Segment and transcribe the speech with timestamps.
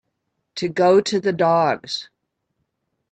[0.55, 2.09] To go to the dogs